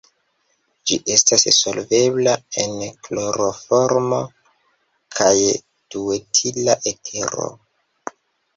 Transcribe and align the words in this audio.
Ĝi 0.91 0.95
esta 1.15 1.37
nesolvebla 1.41 2.33
en 2.63 2.73
kloroformo 3.09 4.19
kaj 5.19 5.35
duetila 5.97 6.79
etero. 6.95 7.49